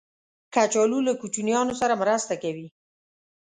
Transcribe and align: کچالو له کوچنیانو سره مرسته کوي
کچالو 0.53 0.99
له 1.07 1.13
کوچنیانو 1.21 1.73
سره 1.81 1.93
مرسته 2.01 2.33
کوي 2.43 2.67